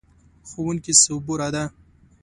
ښوونکې 0.49 0.93
صبوره 1.03 1.47
ده. 1.55 1.63